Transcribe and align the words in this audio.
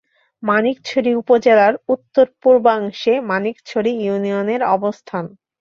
মানিকছড়ি 0.43 1.11
উপজেলার 1.21 1.73
উত্তর-পূর্বাংশে 1.89 3.13
মানিকছড়ি 3.29 3.91
ইউনিয়নের 4.03 4.61
অবস্থান। 4.75 5.25